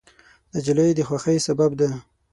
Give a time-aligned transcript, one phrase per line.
[0.53, 1.89] نجلۍ د خوښۍ سبب ده.